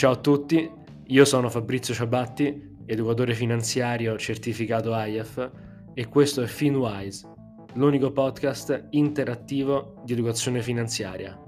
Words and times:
Ciao 0.00 0.12
a 0.12 0.16
tutti, 0.16 0.66
io 1.08 1.24
sono 1.26 1.50
Fabrizio 1.50 1.92
Ciabatti, 1.92 2.78
educatore 2.86 3.34
finanziario 3.34 4.16
certificato 4.16 4.94
IAF 4.94 5.50
e 5.92 6.06
questo 6.06 6.40
è 6.40 6.46
FinWise, 6.46 7.28
l'unico 7.74 8.10
podcast 8.10 8.86
interattivo 8.92 10.00
di 10.02 10.14
educazione 10.14 10.62
finanziaria. 10.62 11.38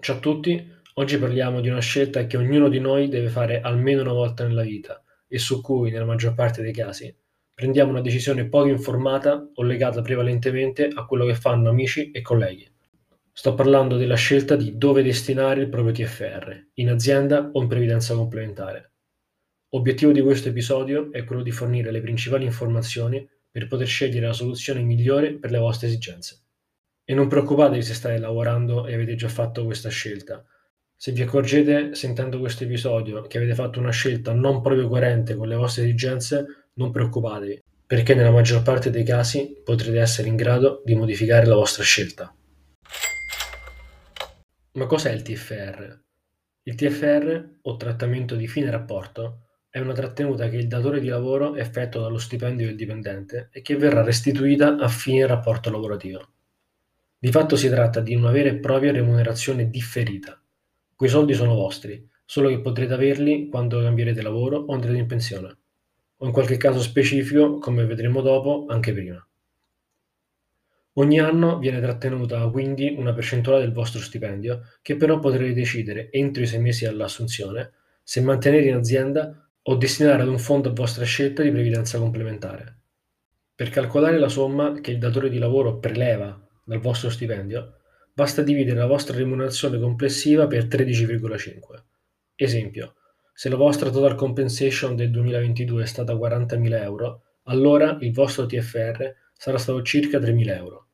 Ciao 0.00 0.16
a 0.16 0.18
tutti, 0.18 0.66
oggi 0.94 1.18
parliamo 1.18 1.60
di 1.60 1.68
una 1.68 1.80
scelta 1.80 2.26
che 2.26 2.38
ognuno 2.38 2.70
di 2.70 2.80
noi 2.80 3.08
deve 3.08 3.28
fare 3.28 3.60
almeno 3.60 4.00
una 4.00 4.14
volta 4.14 4.46
nella 4.46 4.62
vita 4.62 5.04
e 5.28 5.36
su 5.36 5.60
cui, 5.60 5.90
nella 5.90 6.06
maggior 6.06 6.32
parte 6.32 6.62
dei 6.62 6.72
casi, 6.72 7.14
prendiamo 7.52 7.90
una 7.90 8.00
decisione 8.00 8.48
poco 8.48 8.68
informata 8.68 9.46
o 9.52 9.62
legata 9.62 10.00
prevalentemente 10.00 10.88
a 10.88 11.04
quello 11.04 11.26
che 11.26 11.34
fanno 11.34 11.68
amici 11.68 12.12
e 12.12 12.22
colleghi. 12.22 12.75
Sto 13.38 13.54
parlando 13.54 13.98
della 13.98 14.14
scelta 14.14 14.56
di 14.56 14.78
dove 14.78 15.02
destinare 15.02 15.60
il 15.60 15.68
proprio 15.68 15.92
TFR, 15.92 16.68
in 16.76 16.88
azienda 16.88 17.50
o 17.52 17.60
in 17.60 17.68
previdenza 17.68 18.14
complementare. 18.14 18.92
Obiettivo 19.74 20.10
di 20.10 20.22
questo 20.22 20.48
episodio 20.48 21.12
è 21.12 21.22
quello 21.24 21.42
di 21.42 21.50
fornire 21.50 21.90
le 21.90 22.00
principali 22.00 22.46
informazioni 22.46 23.28
per 23.50 23.66
poter 23.66 23.86
scegliere 23.86 24.28
la 24.28 24.32
soluzione 24.32 24.80
migliore 24.80 25.34
per 25.34 25.50
le 25.50 25.58
vostre 25.58 25.88
esigenze. 25.88 26.44
E 27.04 27.12
non 27.12 27.28
preoccupatevi 27.28 27.82
se 27.82 27.92
state 27.92 28.16
lavorando 28.16 28.86
e 28.86 28.94
avete 28.94 29.16
già 29.16 29.28
fatto 29.28 29.66
questa 29.66 29.90
scelta. 29.90 30.42
Se 30.96 31.12
vi 31.12 31.20
accorgete 31.20 31.94
sentendo 31.94 32.38
questo 32.38 32.64
episodio 32.64 33.20
che 33.20 33.36
avete 33.36 33.54
fatto 33.54 33.78
una 33.78 33.92
scelta 33.92 34.32
non 34.32 34.62
proprio 34.62 34.88
coerente 34.88 35.34
con 35.34 35.46
le 35.46 35.56
vostre 35.56 35.82
esigenze, 35.82 36.70
non 36.76 36.90
preoccupatevi, 36.90 37.62
perché 37.86 38.14
nella 38.14 38.30
maggior 38.30 38.62
parte 38.62 38.88
dei 38.88 39.04
casi 39.04 39.60
potrete 39.62 40.00
essere 40.00 40.28
in 40.28 40.36
grado 40.36 40.80
di 40.86 40.94
modificare 40.94 41.44
la 41.44 41.54
vostra 41.54 41.82
scelta. 41.84 42.34
Ma 44.76 44.84
cos'è 44.84 45.10
il 45.10 45.22
TFR? 45.22 46.00
Il 46.64 46.74
TFR, 46.74 47.48
o 47.62 47.76
trattamento 47.76 48.36
di 48.36 48.46
fine 48.46 48.70
rapporto, 48.70 49.44
è 49.70 49.78
una 49.78 49.94
trattenuta 49.94 50.50
che 50.50 50.56
il 50.56 50.68
datore 50.68 51.00
di 51.00 51.08
lavoro 51.08 51.56
effettua 51.56 52.02
dallo 52.02 52.18
stipendio 52.18 52.66
del 52.66 52.76
dipendente 52.76 53.48
e 53.52 53.62
che 53.62 53.74
verrà 53.76 54.02
restituita 54.02 54.76
a 54.76 54.86
fine 54.88 55.26
rapporto 55.26 55.70
lavorativo. 55.70 56.28
Di 57.18 57.30
fatto 57.30 57.56
si 57.56 57.70
tratta 57.70 58.00
di 58.00 58.14
una 58.14 58.30
vera 58.30 58.50
e 58.50 58.58
propria 58.58 58.92
remunerazione 58.92 59.70
differita. 59.70 60.38
Quei 60.94 61.08
soldi 61.08 61.32
sono 61.32 61.54
vostri, 61.54 62.06
solo 62.26 62.50
che 62.50 62.60
potrete 62.60 62.92
averli 62.92 63.48
quando 63.48 63.80
cambierete 63.80 64.20
lavoro 64.20 64.58
o 64.58 64.74
andrete 64.74 64.98
in 64.98 65.06
pensione, 65.06 65.56
o 66.18 66.26
in 66.26 66.32
qualche 66.32 66.58
caso 66.58 66.82
specifico, 66.82 67.56
come 67.56 67.86
vedremo 67.86 68.20
dopo, 68.20 68.66
anche 68.68 68.92
prima. 68.92 69.26
Ogni 70.98 71.20
anno 71.20 71.58
viene 71.58 71.78
trattenuta 71.78 72.48
quindi 72.48 72.94
una 72.96 73.12
percentuale 73.12 73.60
del 73.60 73.72
vostro 73.72 74.00
stipendio, 74.00 74.62
che 74.80 74.96
però 74.96 75.18
potrete 75.18 75.52
decidere 75.52 76.10
entro 76.10 76.42
i 76.42 76.46
sei 76.46 76.60
mesi 76.60 76.86
dall'assunzione 76.86 77.72
se 78.02 78.22
mantenere 78.22 78.68
in 78.68 78.76
azienda 78.76 79.46
o 79.60 79.74
destinare 79.74 80.22
ad 80.22 80.28
un 80.28 80.38
fondo 80.38 80.70
a 80.70 80.72
vostra 80.72 81.04
scelta 81.04 81.42
di 81.42 81.50
previdenza 81.50 81.98
complementare. 81.98 82.78
Per 83.54 83.68
calcolare 83.68 84.18
la 84.18 84.30
somma 84.30 84.80
che 84.80 84.92
il 84.92 84.98
datore 84.98 85.28
di 85.28 85.38
lavoro 85.38 85.78
preleva 85.78 86.40
dal 86.64 86.78
vostro 86.78 87.10
stipendio, 87.10 87.74
basta 88.14 88.40
dividere 88.40 88.78
la 88.78 88.86
vostra 88.86 89.18
remunerazione 89.18 89.78
complessiva 89.78 90.46
per 90.46 90.64
13,5. 90.64 91.82
Esempio, 92.36 92.94
se 93.34 93.50
la 93.50 93.56
vostra 93.56 93.90
total 93.90 94.14
compensation 94.14 94.96
del 94.96 95.10
2022 95.10 95.82
è 95.82 95.86
stata 95.86 96.14
40.000 96.14 96.82
euro, 96.82 97.22
allora 97.44 97.98
il 98.00 98.14
vostro 98.14 98.46
TFR 98.46 99.14
sarà 99.34 99.58
stato 99.58 99.82
circa 99.82 100.18
3.000 100.18 100.56
euro. 100.56 100.85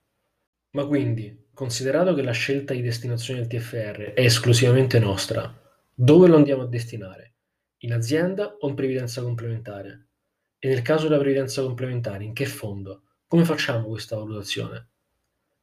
Ma 0.74 0.86
quindi, 0.86 1.48
considerato 1.52 2.14
che 2.14 2.22
la 2.22 2.32
scelta 2.32 2.72
di 2.72 2.80
destinazione 2.80 3.40
del 3.40 3.60
TFR 3.60 4.14
è 4.14 4.24
esclusivamente 4.24 4.98
nostra, 4.98 5.54
dove 5.92 6.28
lo 6.28 6.36
andiamo 6.36 6.62
a 6.62 6.66
destinare? 6.66 7.34
In 7.80 7.92
azienda 7.92 8.56
o 8.58 8.68
in 8.70 8.74
previdenza 8.74 9.20
complementare? 9.20 10.06
E 10.58 10.68
nel 10.68 10.80
caso 10.80 11.08
della 11.08 11.20
previdenza 11.20 11.60
complementare, 11.60 12.24
in 12.24 12.32
che 12.32 12.46
fondo? 12.46 13.02
Come 13.26 13.44
facciamo 13.44 13.88
questa 13.88 14.16
valutazione? 14.16 14.88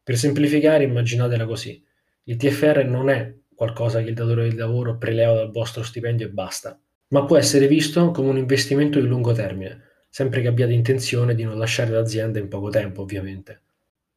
Per 0.04 0.16
semplificare, 0.16 0.84
immaginatela 0.84 1.48
così. 1.48 1.84
Il 2.26 2.36
TFR 2.36 2.86
non 2.86 3.10
è 3.10 3.36
qualcosa 3.56 4.04
che 4.04 4.10
il 4.10 4.16
datore 4.16 4.48
di 4.48 4.56
lavoro 4.56 5.00
preleva 5.00 5.34
dal 5.34 5.50
vostro 5.50 5.82
stipendio 5.82 6.28
e 6.28 6.30
basta, 6.30 6.80
ma 7.08 7.26
può 7.26 7.36
essere 7.36 7.66
visto 7.66 8.12
come 8.12 8.30
un 8.30 8.38
investimento 8.38 9.00
di 9.00 9.08
lungo 9.08 9.32
termine, 9.32 9.82
sempre 10.08 10.42
che 10.42 10.50
abbiate 10.50 10.72
intenzione 10.72 11.34
di 11.34 11.46
non 11.46 11.58
lasciare 11.58 11.90
l'azienda 11.90 12.38
in 12.38 12.48
poco 12.48 12.70
tempo, 12.70 13.02
ovviamente 13.02 13.64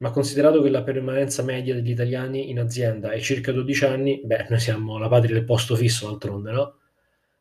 ma 0.02 0.10
considerato 0.10 0.60
che 0.60 0.68
la 0.68 0.82
permanenza 0.82 1.44
media 1.44 1.74
degli 1.74 1.90
italiani 1.90 2.50
in 2.50 2.58
azienda 2.58 3.12
è 3.12 3.20
circa 3.20 3.52
12 3.52 3.84
anni, 3.84 4.20
beh, 4.24 4.46
noi 4.50 4.58
siamo 4.58 4.98
la 4.98 5.08
patria 5.08 5.32
del 5.32 5.44
posto 5.44 5.76
fisso 5.76 6.08
d'altronde, 6.08 6.50
no? 6.50 6.78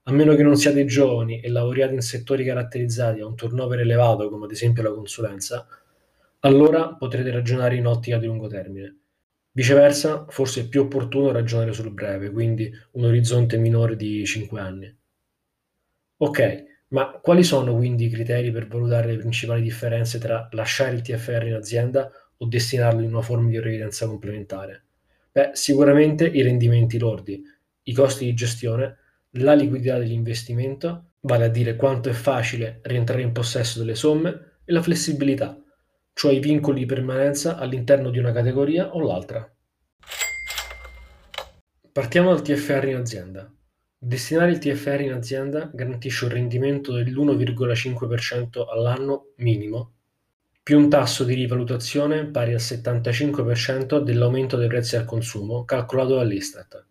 A 0.04 0.12
meno 0.12 0.36
che 0.36 0.44
non 0.44 0.56
siate 0.56 0.86
giovani 0.86 1.42
e 1.42 1.50
lavoriate 1.50 1.96
in 1.96 2.02
settori 2.02 2.46
caratterizzati 2.46 3.20
da 3.20 3.26
un 3.26 3.36
turnover 3.36 3.80
elevato, 3.80 4.30
come 4.30 4.46
ad 4.46 4.52
esempio 4.52 4.84
la 4.84 4.94
consulenza, 4.94 5.68
allora 6.42 6.94
potrete 6.94 7.32
ragionare 7.32 7.78
in 7.78 7.88
ottica 7.88 8.20
di 8.20 8.28
lungo 8.28 8.46
termine. 8.46 8.96
Viceversa, 9.54 10.28
forse 10.30 10.62
è 10.62 10.68
più 10.68 10.82
opportuno 10.82 11.32
ragionare 11.32 11.74
sul 11.74 11.92
breve, 11.92 12.30
quindi 12.30 12.72
un 12.92 13.06
orizzonte 13.06 13.58
minore 13.58 13.96
di 13.96 14.24
5 14.24 14.60
anni. 14.60 14.96
Ok, 16.18 16.64
ma 16.90 17.10
quali 17.24 17.44
sono 17.44 17.76
quindi 17.76 18.06
i 18.06 18.10
criteri 18.12 18.52
per 18.52 18.68
valutare 18.68 19.08
le 19.08 19.18
principali 19.18 19.64
differenze 19.64 20.20
tra 20.20 20.48
lasciare 20.52 20.94
il 20.94 21.02
TFR 21.02 21.48
in 21.48 21.56
azienda 21.56 22.12
o 22.41 22.46
destinarlo 22.46 23.02
in 23.02 23.09
una 23.09 23.22
forma 23.22 23.50
di 23.50 23.59
previdenza 23.59 24.07
complementare? 24.07 24.84
Beh, 25.31 25.52
sicuramente 25.53 26.25
i 26.25 26.41
rendimenti 26.41 26.97
lordi, 26.97 27.41
i 27.84 27.94
costi 27.94 28.25
di 28.25 28.34
gestione, 28.34 28.97
la 29.35 29.53
liquidità 29.53 29.97
dell'investimento, 29.97 31.12
vale 31.22 31.46
a 31.46 31.50
dire 31.50 31.75
quanto 31.75 32.09
è 32.09 32.13
facile 32.13 32.79
rientrare 32.84 33.22
in 33.22 33.31
possesso 33.31 33.79
delle 33.79 33.96
somme, 33.96 34.57
e 34.66 34.74
la 34.74 34.81
flessibilità, 34.81 35.57
cioè 36.13 36.34
i 36.34 36.40
vincoli 36.40 36.79
di 36.79 36.85
permanenza 36.85 37.57
all'interno 37.57 38.09
di 38.09 38.19
una 38.19 38.31
categoria 38.31 38.94
o 38.94 39.00
l'altra. 39.00 39.50
Partiamo 41.91 42.34
dal 42.34 42.41
TFR 42.41 42.88
in 42.88 42.96
azienda. 42.96 43.52
Destinare 43.97 44.52
il 44.52 44.58
TFR 44.58 45.02
in 45.02 45.13
azienda 45.13 45.69
garantisce 45.73 46.25
un 46.25 46.31
rendimento 46.31 46.91
dell'1,5% 46.94 48.66
all'anno 48.68 49.34
minimo 49.38 49.94
più 50.72 50.80
un 50.80 50.88
tasso 50.88 51.26
di 51.26 51.34
rivalutazione 51.34 52.28
pari 52.28 52.54
al 52.54 52.62
75% 52.62 54.00
dell'aumento 54.00 54.56
dei 54.56 54.70
prezzi 54.70 54.96
al 54.96 55.04
consumo 55.04 55.66
calcolato 55.66 56.16
dall'Istat. 56.16 56.86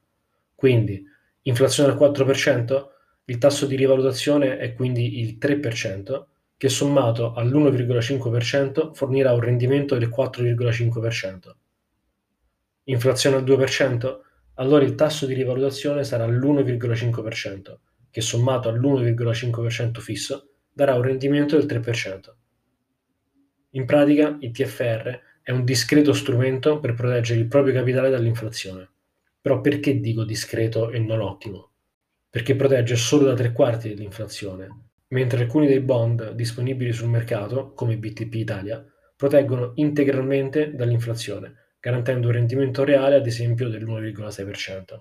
Quindi, 0.54 1.02
inflazione 1.44 1.90
al 1.90 1.98
4%, 1.98 2.88
il 3.24 3.38
tasso 3.38 3.64
di 3.64 3.76
rivalutazione 3.76 4.58
è 4.58 4.74
quindi 4.74 5.20
il 5.20 5.38
3%, 5.40 6.24
che 6.58 6.68
sommato 6.68 7.32
all'1,5% 7.32 8.92
fornirà 8.92 9.32
un 9.32 9.40
rendimento 9.40 9.96
del 9.96 10.10
4,5%. 10.10 11.38
Inflazione 12.84 13.36
al 13.36 13.44
2%, 13.44 14.18
allora 14.56 14.84
il 14.84 14.94
tasso 14.94 15.24
di 15.24 15.32
rivalutazione 15.32 16.04
sarà 16.04 16.26
l'1,5%, 16.26 17.78
che 18.10 18.20
sommato 18.20 18.68
all'1,5% 18.68 20.00
fisso 20.00 20.50
darà 20.70 20.96
un 20.96 21.02
rendimento 21.02 21.56
del 21.56 21.80
3%. 21.80 22.39
In 23.70 23.84
pratica 23.84 24.36
il 24.40 24.50
TFR 24.50 25.20
è 25.42 25.52
un 25.52 25.64
discreto 25.64 26.12
strumento 26.12 26.80
per 26.80 26.94
proteggere 26.94 27.38
il 27.38 27.46
proprio 27.46 27.72
capitale 27.72 28.10
dall'inflazione. 28.10 28.88
Però 29.40 29.60
perché 29.60 30.00
dico 30.00 30.24
discreto 30.24 30.90
e 30.90 30.98
non 30.98 31.20
ottimo? 31.20 31.70
Perché 32.28 32.56
protegge 32.56 32.96
solo 32.96 33.24
da 33.24 33.34
tre 33.34 33.52
quarti 33.52 33.88
dell'inflazione, 33.88 34.68
mentre 35.08 35.42
alcuni 35.42 35.66
dei 35.66 35.80
bond 35.80 36.32
disponibili 36.32 36.92
sul 36.92 37.08
mercato, 37.08 37.72
come 37.72 37.96
BTP 37.96 38.34
Italia, 38.34 38.84
proteggono 39.16 39.72
integralmente 39.76 40.74
dall'inflazione, 40.74 41.54
garantendo 41.78 42.26
un 42.26 42.34
rendimento 42.34 42.84
reale 42.84 43.16
ad 43.16 43.26
esempio 43.26 43.68
dell'1,6%. 43.68 45.00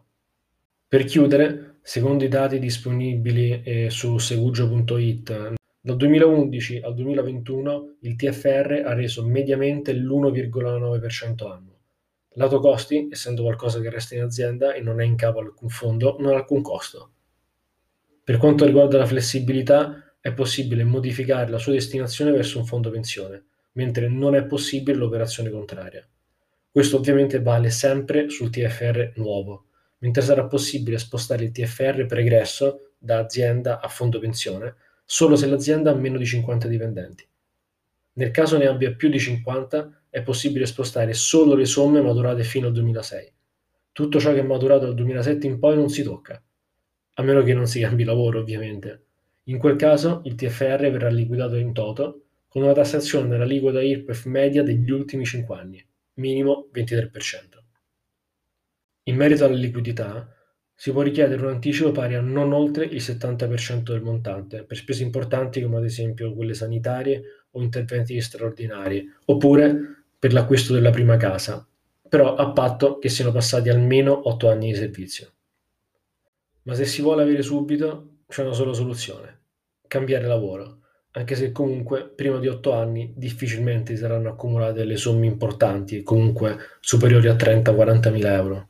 Per 0.87 1.03
chiudere, 1.05 1.77
secondo 1.81 2.23
i 2.23 2.27
dati 2.27 2.59
disponibili 2.59 3.61
eh, 3.63 3.89
su 3.89 4.17
segugio.it 4.17 5.57
dal 5.81 5.95
2011 5.95 6.81
al 6.81 6.93
2021 6.93 7.95
il 8.01 8.15
TFR 8.17 8.83
ha 8.85 8.93
reso 8.93 9.25
mediamente 9.25 9.93
l'1,9% 9.93 11.49
annuo. 11.49 11.77
Lato 12.33 12.59
costi, 12.59 13.07
essendo 13.09 13.43
qualcosa 13.43 13.79
che 13.79 13.89
resta 13.89 14.15
in 14.15 14.21
azienda 14.21 14.73
e 14.73 14.81
non 14.81 14.99
è 14.99 15.05
in 15.05 15.15
capo 15.15 15.39
a 15.39 15.43
alcun 15.43 15.69
fondo, 15.69 16.17
non 16.19 16.33
ha 16.33 16.35
alcun 16.35 16.61
costo. 16.61 17.11
Per 18.23 18.37
quanto 18.37 18.65
riguarda 18.65 18.97
la 18.97 19.05
flessibilità, 19.05 20.13
è 20.19 20.33
possibile 20.33 20.83
modificare 20.83 21.49
la 21.49 21.57
sua 21.57 21.71
destinazione 21.71 22.31
verso 22.31 22.59
un 22.59 22.65
fondo 22.65 22.89
pensione, 22.89 23.45
mentre 23.73 24.09
non 24.09 24.35
è 24.35 24.45
possibile 24.45 24.97
l'operazione 24.97 25.49
contraria. 25.49 26.05
Questo 26.69 26.97
ovviamente 26.97 27.41
vale 27.41 27.69
sempre 27.69 28.29
sul 28.29 28.49
TFR 28.49 29.13
nuovo, 29.15 29.67
mentre 29.99 30.21
sarà 30.21 30.45
possibile 30.45 30.97
spostare 30.97 31.45
il 31.45 31.51
TFR 31.51 32.05
pregresso 32.05 32.91
da 32.97 33.19
azienda 33.19 33.79
a 33.79 33.87
fondo 33.87 34.19
pensione 34.19 34.75
solo 35.11 35.35
se 35.35 35.47
l'azienda 35.47 35.89
ha 35.89 35.95
meno 35.95 36.19
di 36.19 36.25
50 36.25 36.67
dipendenti. 36.67 37.27
Nel 38.13 38.29
caso 38.29 38.59
ne 38.59 38.67
abbia 38.67 38.93
più 38.93 39.09
di 39.09 39.17
50, 39.17 40.03
è 40.07 40.21
possibile 40.21 40.67
spostare 40.67 41.13
solo 41.13 41.55
le 41.55 41.65
somme 41.65 41.99
maturate 41.99 42.43
fino 42.43 42.67
al 42.67 42.73
2006. 42.73 43.33
Tutto 43.91 44.19
ciò 44.19 44.33
che 44.33 44.41
è 44.41 44.43
maturato 44.43 44.85
dal 44.85 44.93
2007 44.93 45.47
in 45.47 45.57
poi 45.57 45.75
non 45.75 45.89
si 45.89 46.03
tocca, 46.03 46.39
a 47.15 47.23
meno 47.23 47.41
che 47.41 47.55
non 47.55 47.65
si 47.65 47.79
cambi 47.79 48.03
lavoro 48.03 48.37
ovviamente. 48.37 49.05
In 49.45 49.57
quel 49.57 49.77
caso 49.77 50.21
il 50.25 50.35
TFR 50.35 50.91
verrà 50.91 51.09
liquidato 51.09 51.55
in 51.55 51.73
toto 51.73 52.25
con 52.47 52.61
una 52.61 52.73
tassazione 52.73 53.27
dell'aliquota 53.29 53.81
IRPEF 53.81 54.25
media 54.25 54.61
degli 54.61 54.91
ultimi 54.91 55.25
5 55.25 55.57
anni, 55.57 55.83
minimo 56.15 56.67
23%. 56.71 57.09
In 59.05 59.15
merito 59.15 59.43
alla 59.43 59.55
liquidità, 59.55 60.31
si 60.79 60.93
può 60.93 61.01
richiedere 61.01 61.41
un 61.41 61.49
anticipo 61.49 61.91
pari 61.91 62.15
a 62.15 62.21
non 62.21 62.53
oltre 62.53 62.85
il 62.85 63.01
70% 63.01 63.91
del 63.91 64.01
montante 64.01 64.63
per 64.63 64.77
spese 64.77 65.03
importanti 65.03 65.61
come 65.61 65.75
ad 65.75 65.83
esempio 65.83 66.33
quelle 66.33 66.53
sanitarie 66.53 67.21
o 67.51 67.61
interventi 67.61 68.21
straordinari, 68.21 69.05
oppure 69.25 70.05
per 70.17 70.31
l'acquisto 70.31 70.71
della 70.71 70.89
prima 70.89 71.17
casa, 71.17 71.67
però 72.07 72.33
a 72.35 72.51
patto 72.51 72.97
che 72.97 73.09
siano 73.09 73.33
passati 73.33 73.67
almeno 73.67 74.29
8 74.29 74.49
anni 74.49 74.71
di 74.71 74.77
servizio. 74.77 75.33
Ma 76.61 76.75
se 76.75 76.85
si 76.85 77.01
vuole 77.01 77.23
avere 77.23 77.41
subito, 77.41 78.19
c'è 78.29 78.43
una 78.43 78.53
sola 78.53 78.71
soluzione: 78.71 79.39
cambiare 79.85 80.27
lavoro, 80.27 80.79
anche 81.11 81.35
se 81.35 81.51
comunque 81.51 82.07
prima 82.07 82.39
di 82.39 82.47
8 82.47 82.71
anni 82.71 83.11
difficilmente 83.17 83.97
saranno 83.97 84.29
accumulate 84.29 84.77
delle 84.77 84.95
somme 84.95 85.25
importanti, 85.25 86.03
comunque 86.03 86.55
superiori 86.79 87.27
a 87.27 87.35
30-40 87.35 88.11
mila 88.13 88.33
euro. 88.33 88.68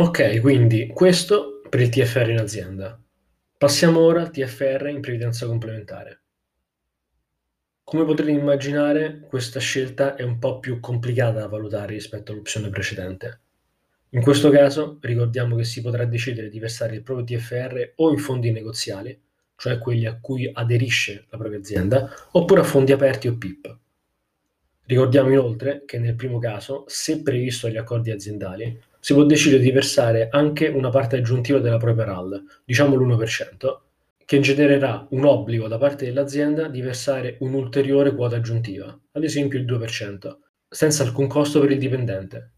Ok, 0.00 0.38
quindi 0.42 0.86
questo 0.86 1.60
per 1.68 1.80
il 1.80 1.88
TFR 1.88 2.30
in 2.30 2.38
azienda. 2.38 2.96
Passiamo 3.56 3.98
ora 3.98 4.20
al 4.20 4.30
TFR 4.30 4.86
in 4.92 5.00
previdenza 5.00 5.44
complementare. 5.44 6.20
Come 7.82 8.04
potrete 8.04 8.30
immaginare, 8.30 9.26
questa 9.28 9.58
scelta 9.58 10.14
è 10.14 10.22
un 10.22 10.38
po' 10.38 10.60
più 10.60 10.78
complicata 10.78 11.40
da 11.40 11.48
valutare 11.48 11.94
rispetto 11.94 12.30
all'opzione 12.30 12.68
precedente. 12.68 13.40
In 14.10 14.22
questo 14.22 14.50
caso 14.50 14.98
ricordiamo 15.00 15.56
che 15.56 15.64
si 15.64 15.80
potrà 15.80 16.04
decidere 16.04 16.48
di 16.48 16.60
versare 16.60 16.94
il 16.94 17.02
proprio 17.02 17.36
TFR 17.36 17.94
o 17.96 18.12
in 18.12 18.18
fondi 18.18 18.52
negoziali, 18.52 19.20
cioè 19.56 19.78
quelli 19.78 20.06
a 20.06 20.16
cui 20.20 20.48
aderisce 20.54 21.26
la 21.28 21.38
propria 21.38 21.58
azienda, 21.58 22.08
oppure 22.30 22.60
a 22.60 22.64
fondi 22.64 22.92
aperti 22.92 23.26
o 23.26 23.36
PIP. 23.36 23.78
Ricordiamo 24.84 25.30
inoltre 25.30 25.82
che 25.84 25.98
nel 25.98 26.14
primo 26.14 26.38
caso, 26.38 26.84
se 26.86 27.20
previsto 27.20 27.66
dagli 27.66 27.78
accordi 27.78 28.12
aziendali, 28.12 28.80
si 29.00 29.14
può 29.14 29.24
decidere 29.24 29.62
di 29.62 29.70
versare 29.70 30.28
anche 30.30 30.66
una 30.68 30.90
parte 30.90 31.16
aggiuntiva 31.16 31.58
della 31.60 31.76
propria 31.76 32.04
RAL, 32.04 32.42
diciamo 32.64 32.96
l'1%, 32.96 33.80
che 34.24 34.40
genererà 34.40 35.06
un 35.10 35.24
obbligo 35.24 35.68
da 35.68 35.78
parte 35.78 36.04
dell'azienda 36.04 36.68
di 36.68 36.80
versare 36.80 37.36
un'ulteriore 37.40 38.14
quota 38.14 38.36
aggiuntiva, 38.36 38.98
ad 39.12 39.24
esempio 39.24 39.58
il 39.58 39.64
2%, 39.64 40.36
senza 40.68 41.02
alcun 41.02 41.28
costo 41.28 41.60
per 41.60 41.70
il 41.70 41.78
dipendente. 41.78 42.52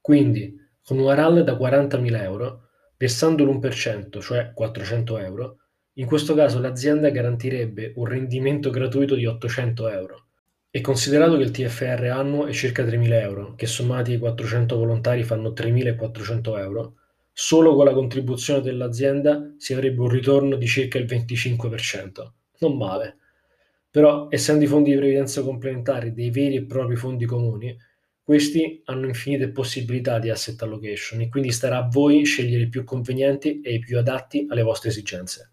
Quindi, 0.00 0.54
con 0.84 0.98
una 0.98 1.14
RAL 1.14 1.42
da 1.42 1.54
40.000 1.54 2.22
euro, 2.22 2.68
versando 2.96 3.44
l'1%, 3.44 4.20
cioè 4.20 4.52
400 4.54 5.18
euro, 5.18 5.58
in 5.94 6.06
questo 6.06 6.34
caso 6.34 6.60
l'azienda 6.60 7.10
garantirebbe 7.10 7.94
un 7.96 8.04
rendimento 8.04 8.70
gratuito 8.70 9.14
di 9.14 9.26
800 9.26 9.88
euro 9.88 10.25
e 10.76 10.82
considerato 10.82 11.38
che 11.38 11.42
il 11.42 11.52
TFR 11.52 12.04
annuo 12.12 12.44
è 12.44 12.52
circa 12.52 12.84
3.000 12.84 13.10
euro, 13.12 13.54
che 13.54 13.64
sommati 13.64 14.12
ai 14.12 14.18
400 14.18 14.76
volontari 14.76 15.22
fanno 15.22 15.54
3.400 15.54 16.58
euro, 16.58 16.96
solo 17.32 17.74
con 17.74 17.86
la 17.86 17.94
contribuzione 17.94 18.60
dell'azienda 18.60 19.54
si 19.56 19.72
avrebbe 19.72 20.02
un 20.02 20.10
ritorno 20.10 20.56
di 20.56 20.66
circa 20.66 20.98
il 20.98 21.06
25%. 21.06 22.30
Non 22.58 22.76
male. 22.76 23.16
Però, 23.90 24.26
essendo 24.28 24.64
i 24.64 24.66
fondi 24.66 24.90
di 24.90 24.98
previdenza 24.98 25.42
complementari 25.42 26.12
dei 26.12 26.28
veri 26.30 26.56
e 26.56 26.66
propri 26.66 26.96
fondi 26.96 27.24
comuni, 27.24 27.74
questi 28.22 28.82
hanno 28.84 29.06
infinite 29.06 29.48
possibilità 29.48 30.18
di 30.18 30.28
asset 30.28 30.60
allocation 30.60 31.22
e 31.22 31.30
quindi 31.30 31.52
starà 31.52 31.78
a 31.78 31.88
voi 31.90 32.22
scegliere 32.26 32.64
i 32.64 32.68
più 32.68 32.84
convenienti 32.84 33.62
e 33.62 33.72
i 33.72 33.78
più 33.78 33.96
adatti 33.96 34.44
alle 34.50 34.60
vostre 34.60 34.90
esigenze. 34.90 35.52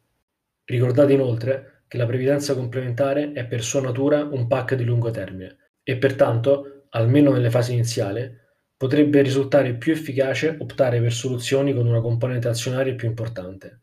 Ricordate 0.65 1.13
inoltre 1.13 1.72
che 1.93 1.99
la 1.99 2.07
previdenza 2.07 2.55
complementare 2.55 3.33
è 3.33 3.45
per 3.45 3.61
sua 3.61 3.79
natura 3.79 4.23
un 4.23 4.47
pack 4.47 4.73
di 4.73 4.83
lungo 4.83 5.11
termine 5.11 5.75
e 5.83 5.95
pertanto, 5.97 6.87
almeno 6.89 7.31
nelle 7.31 7.51
fasi 7.51 7.73
iniziali, 7.73 8.35
potrebbe 8.75 9.21
risultare 9.21 9.75
più 9.75 9.91
efficace 9.93 10.57
optare 10.57 10.99
per 10.99 11.13
soluzioni 11.13 11.71
con 11.71 11.85
una 11.85 12.01
componente 12.01 12.47
azionaria 12.47 12.95
più 12.95 13.07
importante. 13.07 13.81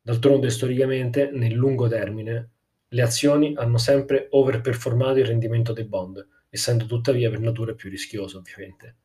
D'altronde 0.00 0.50
storicamente, 0.50 1.30
nel 1.32 1.52
lungo 1.52 1.86
termine, 1.86 2.50
le 2.88 3.02
azioni 3.02 3.54
hanno 3.54 3.78
sempre 3.78 4.26
overperformato 4.30 5.20
il 5.20 5.26
rendimento 5.26 5.72
dei 5.72 5.84
bond, 5.84 6.26
essendo 6.50 6.86
tuttavia 6.86 7.30
per 7.30 7.38
natura 7.38 7.74
più 7.74 7.88
rischioso 7.88 8.38
ovviamente. 8.38 8.96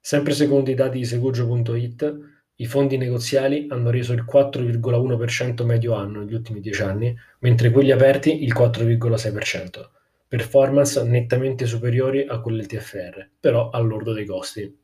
Sempre 0.00 0.32
secondo 0.32 0.70
i 0.70 0.74
dati 0.74 0.96
di 0.96 1.04
Segugio.it, 1.04 2.39
i 2.60 2.66
fondi 2.66 2.98
negoziali 2.98 3.66
hanno 3.70 3.90
reso 3.90 4.12
il 4.12 4.24
4,1% 4.30 5.64
medio 5.64 5.94
anno 5.94 6.20
negli 6.20 6.34
ultimi 6.34 6.60
dieci 6.60 6.82
anni, 6.82 7.16
mentre 7.38 7.70
quelli 7.70 7.90
aperti 7.90 8.44
il 8.44 8.54
4,6%, 8.54 9.88
performance 10.28 11.02
nettamente 11.02 11.64
superiori 11.64 12.26
a 12.26 12.38
quelle 12.40 12.66
del 12.66 12.80
TFR, 12.80 13.28
però 13.40 13.70
al 13.70 13.86
lordo 13.86 14.12
dei 14.12 14.26
costi. 14.26 14.78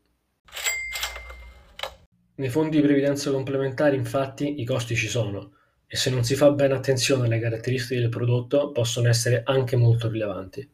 Nei 2.37 2.49
fondi 2.49 2.77
di 2.77 2.83
previdenza 2.83 3.31
complementari 3.31 3.97
infatti 3.97 4.61
i 4.61 4.65
costi 4.65 4.95
ci 4.95 5.09
sono 5.09 5.53
e 5.87 5.97
se 5.97 6.09
non 6.09 6.25
si 6.25 6.35
fa 6.35 6.51
bene 6.53 6.75
attenzione 6.75 7.27
alle 7.27 7.39
caratteristiche 7.39 8.01
del 8.01 8.09
prodotto 8.09 8.73
possono 8.73 9.09
essere 9.09 9.43
anche 9.45 9.77
molto 9.77 10.09
rilevanti. 10.09 10.67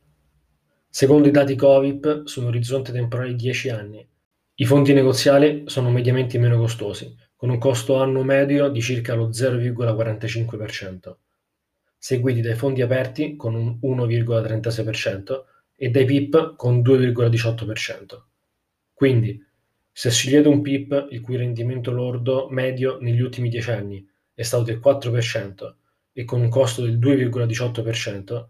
Secondo 0.89 1.27
i 1.27 1.33
dati 1.33 1.57
Covip, 1.57 2.27
su 2.27 2.41
un 2.41 2.47
orizzonte 2.47 2.93
temporale 2.93 3.31
di 3.31 3.37
10 3.37 3.71
anni, 3.71 4.09
i 4.57 4.67
fondi 4.67 4.93
negoziali 4.93 5.63
sono 5.67 5.91
mediamente 5.91 6.39
meno 6.39 6.59
costosi, 6.59 7.17
con 7.35 7.49
un 7.49 7.57
costo 7.57 7.97
annuo 7.97 8.23
medio 8.23 8.69
di 8.69 8.83
circa 8.83 9.15
lo 9.15 9.31
0,45%, 9.31 11.17
seguiti 11.97 12.43
dai 12.43 12.55
fondi 12.55 12.83
aperti 12.83 13.35
con 13.35 13.55
un 13.55 13.79
1,36% 13.83 15.45
e 15.75 15.89
dai 15.89 16.05
PIP 16.05 16.55
con 16.57 16.81
2,18%. 16.81 18.23
Quindi, 18.93 19.43
se 19.91 20.11
scegliete 20.11 20.49
un 20.49 20.61
PIP 20.61 21.09
il 21.11 21.21
cui 21.23 21.37
rendimento 21.37 21.91
lordo 21.91 22.49
medio 22.51 22.99
negli 23.01 23.21
ultimi 23.21 23.49
10 23.49 23.71
anni 23.71 24.07
è 24.35 24.43
stato 24.43 24.65
del 24.65 24.81
4% 24.85 25.75
e 26.13 26.25
con 26.25 26.43
un 26.43 26.51
costo 26.51 26.83
del 26.83 26.99
2,18%, 26.99 28.47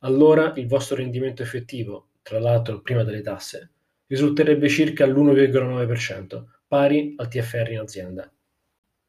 allora 0.00 0.52
il 0.56 0.66
vostro 0.66 0.96
rendimento 0.96 1.42
effettivo, 1.42 2.08
tra 2.22 2.38
l'altro 2.38 2.82
prima 2.82 3.02
delle 3.02 3.22
tasse, 3.22 3.70
risulterebbe 4.06 4.68
circa 4.68 5.06
l'1,9%, 5.06 6.44
pari 6.66 7.14
al 7.16 7.28
TFR 7.28 7.70
in 7.70 7.78
azienda. 7.78 8.32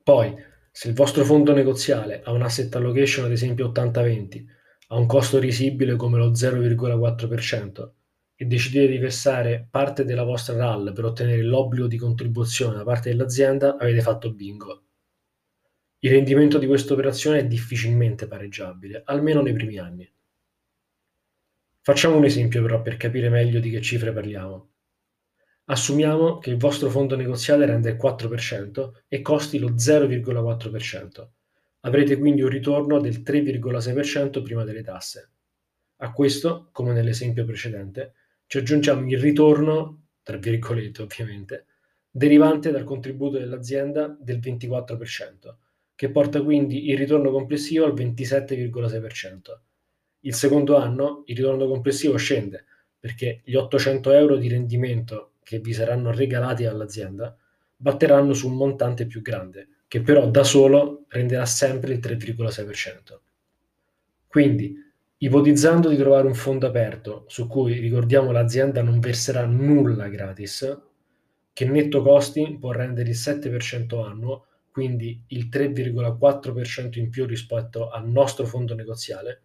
Poi, 0.03 0.35
se 0.71 0.87
il 0.87 0.93
vostro 0.93 1.25
fondo 1.25 1.53
negoziale 1.53 2.21
ha 2.23 2.31
un 2.31 2.41
asset 2.41 2.73
allocation 2.75 3.25
ad 3.25 3.31
esempio 3.31 3.69
80-20, 3.69 4.45
ha 4.89 4.95
un 4.95 5.05
costo 5.05 5.39
risibile 5.39 5.95
come 5.95 6.17
lo 6.17 6.31
0,4% 6.31 7.89
e 8.35 8.45
decidete 8.45 8.91
di 8.91 8.97
versare 8.99 9.67
parte 9.69 10.05
della 10.05 10.23
vostra 10.23 10.55
RAL 10.55 10.93
per 10.93 11.05
ottenere 11.05 11.41
l'obbligo 11.41 11.87
di 11.87 11.97
contribuzione 11.97 12.75
da 12.75 12.83
parte 12.83 13.09
dell'azienda, 13.09 13.77
avete 13.77 14.01
fatto 14.01 14.31
bingo. 14.31 14.83
Il 15.99 16.11
rendimento 16.11 16.59
di 16.59 16.67
questa 16.67 16.93
operazione 16.93 17.39
è 17.39 17.47
difficilmente 17.47 18.27
pareggiabile, 18.27 19.01
almeno 19.05 19.41
nei 19.41 19.53
primi 19.53 19.79
anni. 19.79 20.09
Facciamo 21.81 22.17
un 22.17 22.25
esempio 22.25 22.61
però 22.61 22.83
per 22.83 22.97
capire 22.97 23.29
meglio 23.29 23.59
di 23.59 23.71
che 23.71 23.81
cifre 23.81 24.13
parliamo. 24.13 24.73
Assumiamo 25.69 26.37
che 26.37 26.49
il 26.49 26.57
vostro 26.57 26.89
fondo 26.89 27.17
negoziale 27.17 27.65
rende 27.65 27.89
il 27.89 27.97
4% 27.97 28.91
e 29.09 29.21
costi 29.21 29.59
lo 29.59 29.71
0,4%. 29.71 31.27
Avrete 31.81 32.17
quindi 32.17 32.41
un 32.41 32.47
ritorno 32.47 33.01
del 33.01 33.19
3,6% 33.19 34.41
prima 34.41 34.63
delle 34.63 34.81
tasse. 34.81 35.29
A 35.97 36.13
questo, 36.13 36.69
come 36.71 36.93
nell'esempio 36.93 37.43
precedente, 37.43 38.13
ci 38.45 38.59
aggiungiamo 38.59 39.09
il 39.09 39.19
ritorno, 39.19 40.03
tra 40.23 40.37
virgolette 40.37 41.01
ovviamente, 41.01 41.65
derivante 42.09 42.71
dal 42.71 42.85
contributo 42.85 43.37
dell'azienda 43.37 44.15
del 44.17 44.39
24%, 44.39 45.55
che 45.95 46.09
porta 46.09 46.41
quindi 46.41 46.89
il 46.89 46.97
ritorno 46.97 47.29
complessivo 47.29 47.83
al 47.83 47.93
27,6%. 47.93 49.59
Il 50.21 50.33
secondo 50.33 50.77
anno 50.77 51.23
il 51.25 51.35
ritorno 51.35 51.67
complessivo 51.67 52.15
scende 52.15 52.63
perché 52.97 53.41
gli 53.43 53.55
800 53.55 54.11
euro 54.11 54.37
di 54.37 54.47
rendimento 54.47 55.33
che 55.47 55.59
vi 55.59 55.71
saranno 55.71 56.11
regalati 56.11 56.63
dall'azienda 56.63 57.33
batteranno 57.73 58.33
su 58.33 58.49
un 58.49 58.57
montante 58.57 59.05
più 59.05 59.21
grande, 59.21 59.69
che 59.87 60.01
però 60.01 60.29
da 60.29 60.43
solo 60.43 61.05
renderà 61.07 61.45
sempre 61.45 61.93
il 61.93 61.99
3,6%. 61.99 63.19
Quindi, 64.27 64.75
ipotizzando 65.19 65.87
di 65.87 65.95
trovare 65.95 66.27
un 66.27 66.33
fondo 66.33 66.67
aperto 66.67 67.23
su 67.29 67.47
cui, 67.47 67.79
ricordiamo, 67.79 68.33
l'azienda 68.33 68.81
non 68.81 68.99
verserà 68.99 69.45
nulla 69.45 70.09
gratis, 70.09 70.81
che 71.53 71.65
netto 71.65 72.01
costi 72.01 72.57
può 72.59 72.73
rendere 72.73 73.07
il 73.07 73.15
7% 73.15 74.05
annuo, 74.05 74.47
quindi 74.69 75.23
il 75.27 75.47
3,4% 75.47 76.99
in 76.99 77.09
più 77.09 77.25
rispetto 77.25 77.89
al 77.89 78.05
nostro 78.09 78.45
fondo 78.45 78.75
negoziale, 78.75 79.43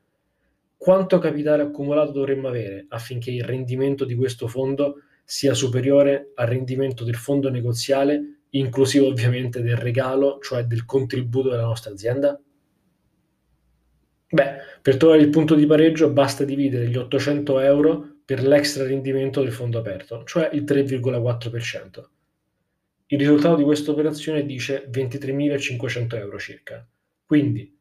quanto 0.76 1.20
capitale 1.20 1.62
accumulato 1.62 2.10
dovremmo 2.10 2.48
avere 2.48 2.86
affinché 2.88 3.30
il 3.30 3.44
rendimento 3.44 4.04
di 4.04 4.16
questo 4.16 4.48
fondo 4.48 4.96
sia 5.24 5.54
superiore 5.54 6.32
al 6.34 6.46
rendimento 6.46 7.04
del 7.04 7.16
fondo 7.16 7.50
negoziale, 7.50 8.42
inclusivo 8.50 9.06
ovviamente 9.06 9.62
del 9.62 9.76
regalo, 9.76 10.38
cioè 10.40 10.64
del 10.64 10.84
contributo 10.84 11.50
della 11.50 11.64
nostra 11.64 11.92
azienda? 11.92 12.40
Beh, 14.28 14.56
per 14.80 14.96
trovare 14.96 15.20
il 15.20 15.28
punto 15.28 15.54
di 15.54 15.66
pareggio 15.66 16.10
basta 16.10 16.44
dividere 16.44 16.88
gli 16.88 16.96
800 16.96 17.60
euro 17.60 18.16
per 18.24 18.42
l'extra 18.42 18.84
rendimento 18.84 19.42
del 19.42 19.52
fondo 19.52 19.78
aperto, 19.78 20.24
cioè 20.24 20.48
il 20.52 20.62
3,4%. 20.64 22.04
Il 23.06 23.18
risultato 23.18 23.56
di 23.56 23.62
questa 23.62 23.90
operazione 23.90 24.46
dice 24.46 24.88
23.500 24.90 26.16
euro 26.16 26.38
circa. 26.38 26.86
Quindi, 27.26 27.78